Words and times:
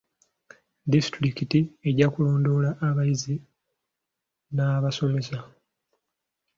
Disitulikiti 0.93 1.59
ejja 1.89 2.07
kulondoola 2.13 2.69
abayizi 2.87 3.35
n'abasomesa. 4.55 5.37